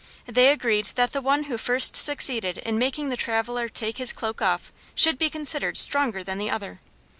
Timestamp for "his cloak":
3.99-4.41